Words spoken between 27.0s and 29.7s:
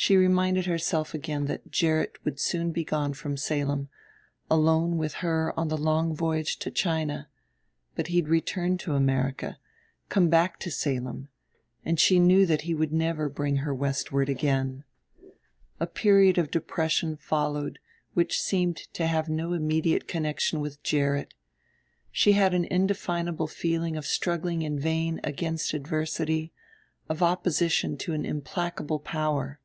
of opposition to an implacable power.